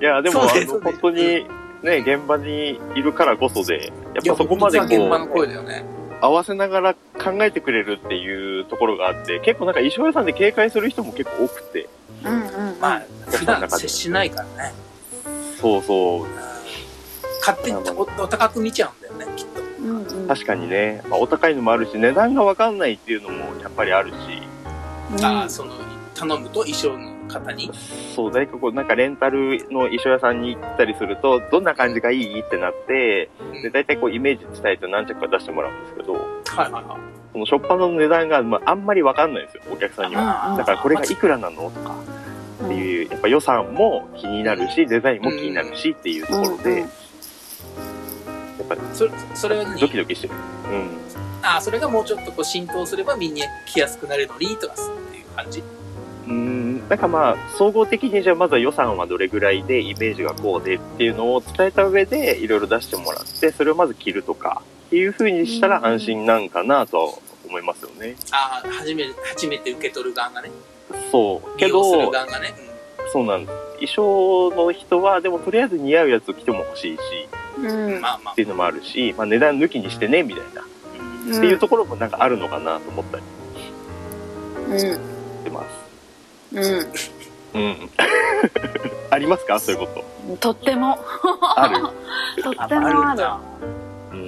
[0.00, 1.46] いや、でも、あの、本当に、
[1.82, 5.84] ね、現場にいるからこそで、やっぱそこまでこ本当は現場のう、声だよね。
[6.20, 11.88] 合わせながら考えてくれるっていうところがあって、結構なんか衣装屋さんで警戒する人も結構多くて、
[12.24, 12.36] うんう
[12.76, 14.74] んまあ、普段接しないからね。
[15.60, 16.28] そうそう、うん
[17.40, 19.62] 勝手におお高く見ちゃうんだよね、きっと。
[19.62, 20.28] うんうん。
[20.28, 24.14] 確かにね、まあ、お高いのもあるし、値段がわかんないっていうのもやっぱりあるし、
[25.12, 25.72] うんああ、その、
[26.14, 27.70] 頼むと衣装の方に？
[28.16, 32.40] そう、誰かこう、なんかレンタルの衣装屋さんに行ったりすると、どんな感じがいい？
[32.40, 33.30] ってなって、
[33.62, 36.22] で、大体こうイメージ伝えて何着か出してもらうんですけど、はい
[36.56, 36.84] はいはい。
[37.32, 40.56] そのショッパーの値段が、まあ、あんまりわかんないんですよ、お客さんには。
[40.58, 41.70] だからこれがいくらなの？
[41.70, 41.94] とか
[42.64, 46.88] っていう、やっぱ予算も気になるし、デザインも気になるしっていうところで、うん
[48.58, 50.34] やっぱりそれ、それドキドキしてる。
[50.34, 50.90] うん。
[51.42, 55.60] ああ、それがもうちょっとこう浸透すればみんな来やすくなるのにとかすっていう感じ？
[55.60, 67.12] うーん、なんかまあ、総合的にじゃあまずは予算はどれぐらいで、イメージがこうでっていうのを伝えた上で、いろいろ出してもらって、それをまず着るとか、っていう風にしたら安心なんかなとは
[67.46, 68.16] 思いますよね。
[68.30, 70.50] ああ、初めて、初めて受け取る側がね。
[71.12, 71.58] そう。
[71.58, 72.54] けど、側がね。
[73.12, 73.86] そうなんです。
[73.86, 77.00] 衣装の人は、でもとりあえず似合うやつを着ても欲しいし、
[77.58, 78.42] うんうん、まあまあって。
[78.42, 80.68] いうのもあるし、まあ値段抜きにしてね、みたいな、うん
[81.28, 83.22] っていうところもなんかあるのかなと思ったり
[84.70, 84.94] うんし
[85.44, 85.87] てます。
[86.52, 86.92] うん。
[87.54, 87.90] うん。
[89.10, 89.58] ありますか？
[89.58, 90.36] そういうこと。
[90.36, 90.98] とっても。
[91.56, 91.78] ある？
[92.42, 93.24] とあってもある。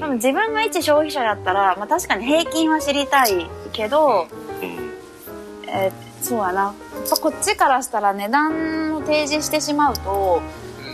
[0.00, 4.26] 多分自分が一消費者だったら、まあ、確かに平均は知りたいけど、
[4.62, 4.92] うん。
[5.68, 6.60] えーそうやな。
[6.62, 6.74] やっ
[7.08, 10.42] ぱこっちからしたら値段を提示してしまうと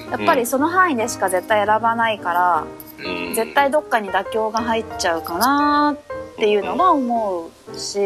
[0.07, 2.65] うんやっぱりその範囲でしか絶対選ばないから、
[3.05, 3.35] うん。
[3.35, 7.99] 絶対どっかに妥協が入っちゃうかなっていうのは思うし、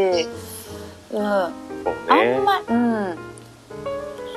[1.12, 1.50] うん、あ
[1.84, 2.40] そうんね。
[2.40, 3.18] まうん。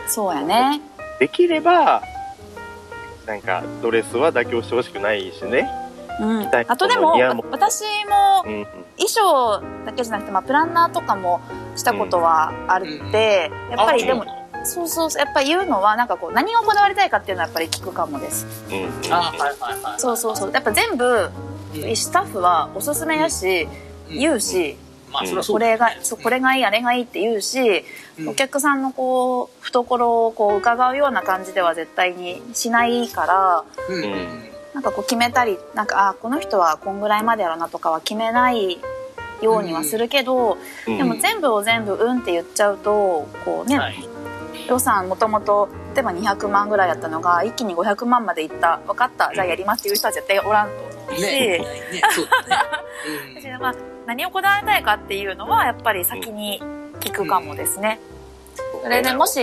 [0.07, 0.81] そうやね。
[1.19, 2.01] できれば、
[3.25, 5.69] なんか、ドレスは妥協してほしくないしね。
[6.19, 6.49] うん。
[6.67, 7.13] あとでも
[7.51, 8.67] 私もうんうん。
[8.95, 11.41] 衣装だけじゃなくて、まあ、プランナーとかも
[11.75, 14.25] したことはあるって、やっぱりあでも
[14.63, 14.87] そう。
[14.87, 18.45] そうそうやっぱり言うのはなんかこう何をこだわりたいかっていうのはやっぱり聞くかもです。
[18.69, 19.13] うんうん。
[19.13, 19.99] あはいはいはい。
[19.99, 20.51] そうそうそう。
[20.53, 21.29] やっぱ全部
[21.75, 21.95] うん。
[21.95, 23.67] スタッフはおすすめやし、
[24.09, 24.77] 言うし、
[25.13, 27.83] まあそりゃそうこれがそうこれがいいあれがいいって言うし、
[28.19, 28.29] うん。
[28.29, 34.03] お客さんのこう懐をこう伺うような感じでは絶対にしないからうん。
[34.03, 34.27] うん。
[34.73, 38.79] なんかこう決めたりなんかあこの人はこんぐらいまでやろうなとかは決めない
[39.41, 40.97] ようにはするけど、うん。
[40.97, 44.09] でも全部を全部「うん」って言っちゃうとこうね、はい。
[44.67, 48.79] 予算もともと例えば200万ぐらいだったのが一気に500万までいった。
[48.87, 49.31] 分かった。
[49.33, 51.65] じゃあやりますっていう人は絶対おらんと思うし、ねね
[54.05, 56.61] 何をこだわりたいかっていうのはやっぱり先に
[56.99, 57.99] 聞くかもですね。
[58.81, 59.39] それでもし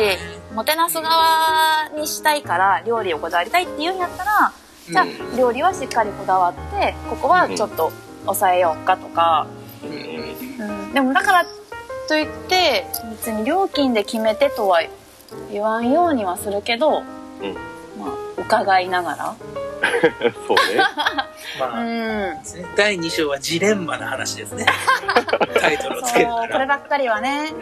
[0.54, 4.52] もてなす側にしたいから料理をこだわりたいっていうんやったら
[4.86, 7.90] じゃあ料理はしっかりこだわってここはちょっと
[8.24, 9.46] 抑えようかとか、
[9.82, 10.92] うん。
[10.92, 11.46] でもだから
[12.08, 14.82] といって別に料金で決めてとは
[15.50, 17.04] 言わんようにはするけど、うん。
[17.98, 19.36] まあ伺いながら。
[20.46, 20.82] そうね。
[21.56, 22.42] うまあ、ん
[22.76, 24.66] 第2章はジレンマな話ですね。
[25.60, 26.44] タイトルをつそけるなら。
[26.46, 27.52] うこればっかりはね。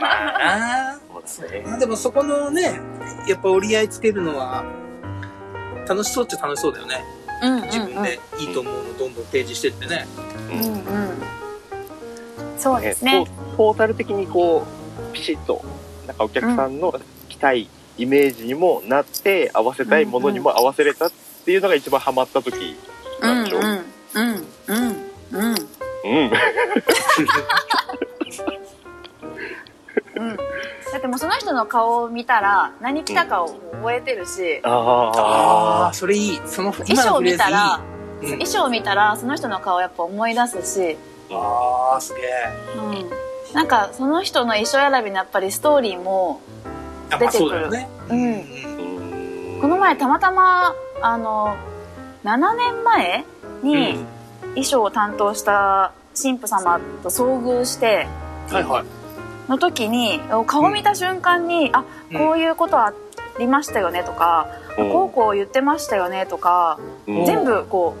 [0.00, 1.62] まあなそうですね。
[1.66, 2.80] まあでもそこのね、
[3.26, 4.64] やっぱ折り合いつけるのは、
[5.88, 7.04] 楽しそうっちゃ楽しそうだよね。
[7.42, 10.06] うんうんうん自分でいいと思うのをどんどん提示してってね。
[10.50, 11.22] うんうん
[12.58, 13.26] そうですね。
[13.56, 14.64] トトータル的にこ
[15.10, 15.62] う、ピシッと、
[16.06, 16.94] なんかお客さんの
[17.28, 21.10] 期待、イメージにもなって、合わせたいものにも合わせれたっ
[21.46, 22.76] ていうのが一番ハマった時
[23.20, 23.58] うなんんでしょ？
[23.58, 23.62] う。
[23.62, 23.84] うんうん
[24.66, 24.86] うん
[25.32, 25.54] うん
[26.04, 26.30] うん。
[30.16, 30.36] うん。
[30.36, 36.40] だってもうその人の顔を見たら何着たかを覚えてるし、あああ、それいい。
[36.46, 37.76] その衣装を見たら。
[37.76, 40.96] うん衣装を見たらその人の顔をやっぱ思い出すし、
[41.30, 42.24] ああ、すげえ。
[42.78, 43.10] うん。
[43.54, 46.40] なんかその人の衣装選びのやっぱりストーリーも、
[47.10, 47.88] あ、まあ出てくるそうだよね。
[48.08, 48.38] うんうんあ。
[48.38, 51.56] うんこの前たまたま、あの、
[52.24, 53.24] 7年前
[53.62, 54.04] に
[54.50, 58.06] 衣装を担当した神父様と遭遇して、
[58.50, 58.84] はいはい。
[59.48, 62.18] の時に顔見た瞬間に、あうん。
[62.18, 62.92] こういうことあ
[63.38, 64.90] りましたよねとか、うん。
[64.92, 67.24] こうこう言ってましたよねとか、うん。
[67.26, 67.94] 全部こ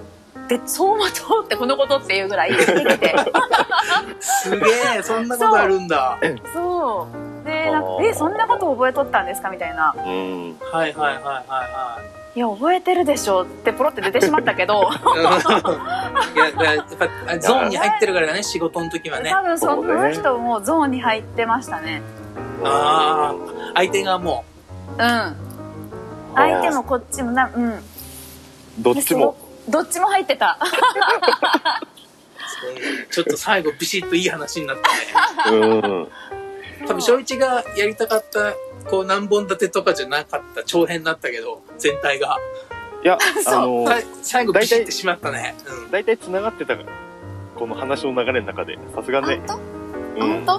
[0.44, 2.66] うで走馬灯ってこのことっていうぐらいでき
[2.98, 3.14] て
[4.20, 4.66] すげ
[4.98, 6.18] え、そんなことあるんだ。
[6.54, 7.08] そ
[7.42, 7.44] う。
[7.44, 9.50] でなんかえそんなこと覚えとったんですか？
[9.50, 9.94] みたいな。
[9.96, 10.56] うん。
[10.72, 11.42] はいはいはいは
[12.00, 14.86] いや覚えてるでしょってポロって出てしまったけどい。
[16.60, 19.30] いや、やっぱゾーンに入ってるからね、仕事の時はね。
[19.30, 22.02] 多分その人もゾーンに入ってましたね
[22.62, 24.44] ああ、相手がも
[24.98, 25.36] うん
[26.34, 27.82] 相手もこっちもなうん
[28.78, 29.36] どっちも。
[29.68, 30.58] どっちも入ってた
[32.72, 34.76] う、ちょっと最後ビシッといい話になっ
[35.44, 35.58] たね。
[35.58, 36.08] うん。
[36.86, 38.54] 多分、正一がやりたかった、
[38.88, 42.38] こう何本立てとかじゃなかった長編だったけど、全体が。
[43.02, 45.54] いや、そうあの、さ最後ビシッてしまったね。
[45.66, 45.90] うん。
[45.90, 46.88] 大体繋がってたから、
[47.56, 49.58] この話の流れの中で、さすがね本。
[50.16, 50.20] 当？
[50.24, 50.52] うん本当？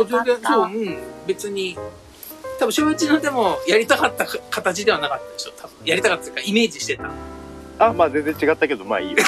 [0.00, 0.98] あ、全然、そう、うん。
[1.26, 1.76] 別に、
[2.58, 5.52] 多分、正一のでも、やりたかったか形ではなかったでしょ。
[5.60, 7.10] 多分、やりたかったというか、イメージしてた。
[7.78, 9.16] あ、まあ全然違ったけど、まあいいよ。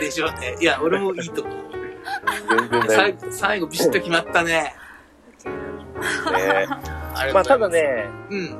[0.00, 0.56] でしょうね。
[0.60, 1.54] いや、俺もいいと思う。
[2.50, 4.74] 全然大最後、最後ビシッと決まったね。
[6.24, 6.66] 丈夫ね。
[7.14, 7.68] あれまあただ。
[7.68, 8.56] ね、うん。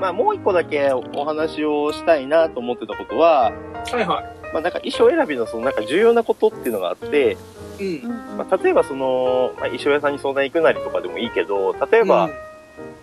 [0.00, 3.52] まあもう一個だけお話をしたいなと思ってたことは、
[3.92, 4.22] はいは
[4.52, 7.36] まあなんか衣装選びのそのなんか重要なことっていうのがあって、
[7.78, 7.98] い。
[8.02, 8.10] うん。
[8.10, 12.30] うんまあ例えばその、まあ、衣装屋さんに相談行くなりとかでもいいけど、例えば、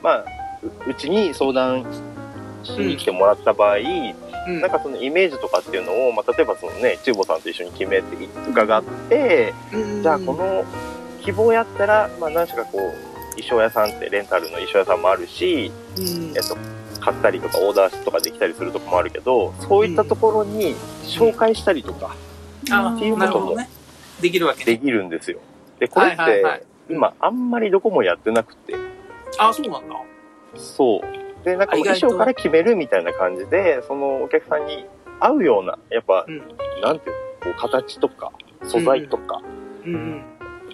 [0.02, 0.26] まあ、
[0.88, 1.86] ううちに相談
[2.64, 3.78] しに来てもらった場合、
[4.48, 8.18] うん、なんかそのイメージとかっていうのを、まあ例えばそのね、チューボさんと一緒に決めて
[8.50, 10.66] 伺って、うん、じゃあこの
[11.22, 13.07] 希望やったら、まあ何しかこう、
[13.38, 16.58] 衣装屋さんってレンタルの衣装屋さんもあるし、うんえっと、
[17.00, 22.16] 買ったりとかオーダーとかできたりするとこもあるけど、そういったところに紹介したりとか
[22.72, 23.58] あっていうことも。
[24.22, 24.66] できるわけね。
[24.66, 25.40] できるんですよ。
[25.80, 28.76] で、これって今あんまりどこもやってなくて、
[29.38, 29.96] あ、そうなんだ。
[30.56, 31.46] そう。
[31.46, 34.86] で、なんか衣装から決めるみたいな感じで、そのお客さんに
[35.20, 36.42] 合うような、やっぱ、うん
[36.82, 38.32] なんていうの、こう形とか
[38.64, 39.42] 素材とか
[39.86, 40.24] うんうん。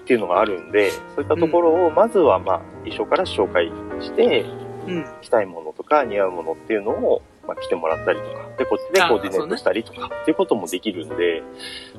[0.03, 4.45] っていうのがあるんで、そういったところをまずはまあ衣装から紹介して、
[4.87, 5.05] うん。
[5.21, 11.41] 着たいものとか似合うものっていうのを、まあ、着てもらったりとか、で、こっちでコーディネートしたりとか、っていうこともできるんで、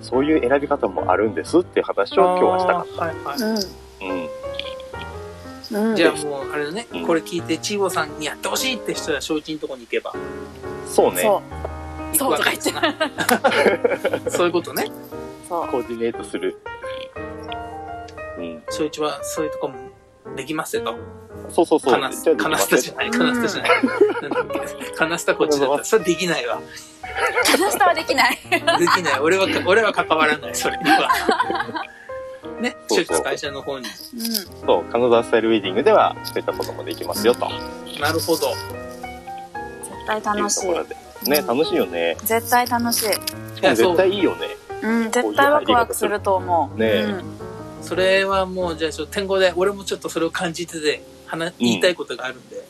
[0.02, 4.10] そういう選び方もあるんですっていう話を今日はしたかっあーはいはい。
[4.10, 4.44] うん
[5.74, 5.96] た。
[5.96, 10.14] じゃあもう、あれだね、うんこれ聞いて、チーボさんにやってほしいって人は、正一のとこに行けば。
[10.86, 11.22] そうね。
[11.22, 11.42] そ
[12.12, 12.94] 行くわけですな。
[14.30, 14.86] そういうことね。
[15.48, 15.68] そう。
[15.68, 16.56] コーディネートする。
[18.38, 18.62] うん。
[18.68, 19.74] そいつは、そういうとこも
[20.36, 20.96] できますよと。
[21.50, 21.92] そうそうそう。
[21.92, 23.70] カナス、カナスタじゃない、カナスタじゃない。
[24.22, 24.46] なんだっ
[24.78, 26.60] けカナスタこっちだったら、それできないわ。
[27.44, 28.38] カナスタはできない。
[28.50, 29.20] できない。
[29.20, 31.08] 俺は、 俺は関わらない、それには。
[32.60, 33.86] ね、そうそう出会社の方に。
[33.86, 34.32] うん。
[34.66, 37.48] そう、金沢スタイルウェディングでは、そういったこともできますよ、と。
[38.00, 38.48] なるほど。
[38.48, 40.70] 絶対楽しい。
[41.28, 42.16] ね、うん楽しいよね。
[42.24, 43.06] 絶対楽しい。
[43.06, 43.10] い
[43.62, 43.96] や、そ絶う。
[43.96, 44.48] 対いいよね。
[44.82, 46.78] うん、絶対ワクワクすると思う。
[46.78, 47.43] ねえうん
[47.84, 52.64] それはもう、じゃあちょっと天候で、俺もちょっとそれを感じてて、話、言いたいことがあるんで。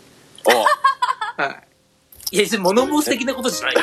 [0.46, 1.64] おはい。
[2.32, 3.80] いや、別に物申す的なことじゃないよ。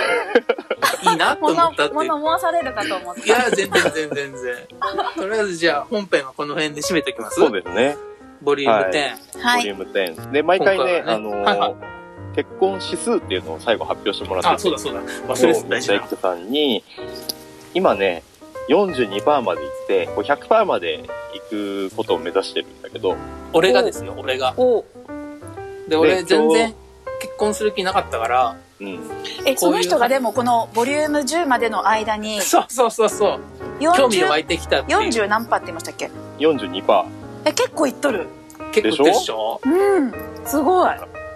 [1.12, 2.10] いいなと思物ったっていう。
[2.10, 3.22] 物申されるかと思った。
[3.24, 4.56] いや、全然全然全然。
[5.16, 7.98] とりあえずじゃあ本編はこの辺で締めておきますそうですね。
[8.42, 9.40] ボリュームはい10。
[9.40, 9.60] はい。
[9.60, 10.32] ボリューム10。
[10.32, 11.76] で、毎回ね、あのーはいはい
[12.36, 15.02] 結婚指数っていうのを最後発表してもらってあ、そうだそうだ。
[15.02, 16.84] 忘れてた大事な大工さんに、
[17.74, 18.24] 今ね、
[18.72, 21.04] 42%まで行って、こう100%まで
[21.52, 23.16] 行くことを目指してるんだけど、
[23.54, 24.54] 俺がですよ、俺が。
[24.58, 24.86] お
[25.90, 26.76] で、俺で全然今
[27.22, 29.00] 結婚する気なかったから、うん。
[29.46, 33.40] え、その人がでもこのボリューム10までの間にそうそうそうそう。
[33.80, 35.00] 興味が湧40、いてきたっていう。
[35.00, 37.06] 40何パって言いましたっけ？42%。
[37.46, 38.28] え、結構いっとる。
[38.72, 39.60] 結構でしょ？
[39.66, 40.14] うん。
[40.46, 40.92] すごい。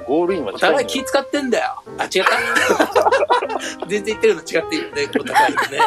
[0.08, 1.82] ゴールインはお互い気使ってんだよ。
[1.98, 5.80] あ、違った 全然言ってるの違っているね、お互いにね。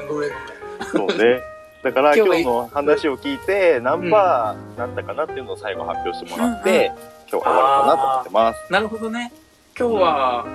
[0.00, 0.55] うんごめんごめん。
[0.92, 1.40] そうね。
[1.82, 6.92] だから今日の話を聞いて、何パーなったかなっていうのを最後発表してもらって、
[7.30, 8.72] 今日終わろうかなと思ってます。
[8.72, 9.32] なるほどね。
[9.78, 10.46] 今日は、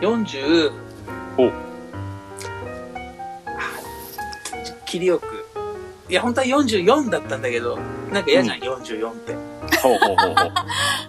[0.00, 0.70] 40、
[1.38, 1.50] お
[4.84, 5.46] 切りよく。
[6.08, 7.78] いや、本当は44だったんだけど、
[8.12, 9.34] なんか嫌じゃん、44って。
[9.78, 10.36] ほうほうほうほう。
[10.36, 10.52] だか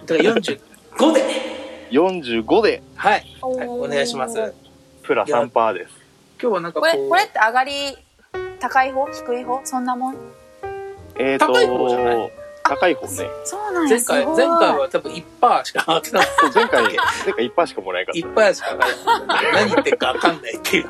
[0.08, 1.58] ら45で。
[1.90, 3.26] 45で、はい。
[3.40, 4.36] はい、お願いします。
[4.36, 4.52] 今
[5.04, 5.94] プラ3%です。
[6.38, 7.96] 日はなんかこれ、こう、これって上がり、
[8.60, 9.06] 高い方？
[9.06, 9.60] 低い方？
[9.64, 10.16] そんなもん？
[11.16, 12.32] えーと、高い方じゃない？
[12.64, 13.30] 高い方ね。
[13.44, 14.26] そうなんや、前回。
[14.26, 16.96] 前回は多分1%しか上がってなかっ そう前回、前
[17.34, 18.40] 回1%しかもらえなかった。
[18.42, 19.52] 1%しか上がない。
[19.54, 20.88] 何言ってるか分かんないっていう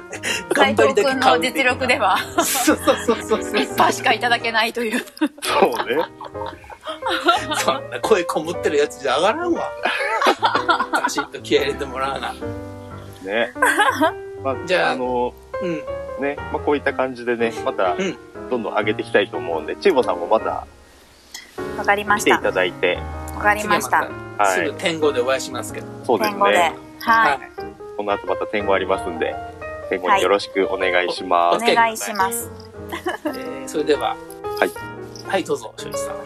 [0.52, 3.52] 頑張りだけ君の実力では、そうそうそうそうそう。
[3.52, 4.98] 1%しかいただけないという。
[5.00, 6.04] そうね。
[7.58, 9.70] そんな声こもってるやつじゃ上がらんわ。
[11.02, 12.34] ガシッと気合い入れてもらわな。
[13.22, 13.52] ね。
[14.42, 15.82] まあ、じゃああの、うん。
[16.18, 18.16] ね、まあこういった感じでね、またうん、
[18.50, 20.66] どんどん上げていきたいと思うんで、チーボさんもまた
[21.76, 22.36] わかりました。
[22.36, 22.98] 来ていただいて、
[23.34, 24.02] わかりました。
[24.02, 24.78] 次はまたすぐはい。
[24.78, 25.86] 天狗でお会いしますけど。
[26.04, 26.58] そうです天狗で。
[26.58, 26.74] ね。
[27.00, 27.38] はい。
[27.96, 29.34] この後また天狗ありますんで、
[29.90, 31.64] 天狗によろしくお願いします。
[31.64, 32.50] お願いします。
[33.26, 34.16] えー、それでは。
[34.58, 34.70] はい。
[35.28, 36.16] はい、どうぞ、庄司さん。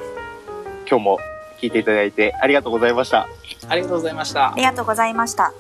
[0.89, 1.19] 今日も
[1.61, 3.29] 聞いていただいてありがとうございました。
[3.69, 4.55] ありがとうございましたあ。
[4.57, 5.53] りがとうございました。